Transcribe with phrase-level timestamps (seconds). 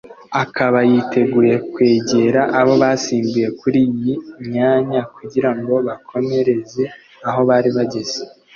[0.43, 4.13] akaba yiteguye kwegera abo basimbuye kuri iyi
[4.47, 6.83] myanya kugira ngo bakomereze
[7.27, 8.19] aho bari bageze